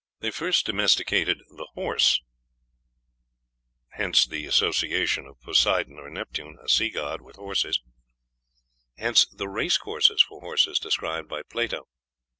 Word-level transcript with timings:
They 0.19 0.31
first 0.31 0.65
domesticated 0.65 1.43
the 1.55 1.67
horse, 1.75 2.21
hence 3.89 4.25
the 4.25 4.47
association 4.47 5.27
of 5.27 5.39
Poseidon 5.41 5.99
or 5.99 6.09
Neptune, 6.09 6.57
a 6.59 6.67
sea 6.67 6.89
god, 6.89 7.21
with 7.21 7.35
horses; 7.35 7.79
hence 8.97 9.27
the 9.27 9.47
race 9.47 9.77
courses 9.77 10.23
for 10.23 10.41
horses 10.41 10.79
described 10.79 11.29
by 11.29 11.43
Plato. 11.43 11.87